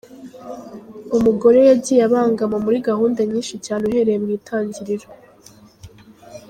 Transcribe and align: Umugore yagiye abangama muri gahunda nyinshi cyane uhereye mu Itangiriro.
Umugore 1.17 1.59
yagiye 1.69 2.01
abangama 2.07 2.57
muri 2.65 2.77
gahunda 2.89 3.19
nyinshi 3.29 3.55
cyane 3.65 3.83
uhereye 3.89 4.19
mu 4.23 4.29
Itangiriro. 4.37 5.07